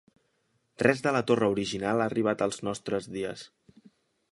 [0.83, 3.47] Res de la torre original ha arribat als nostres dies.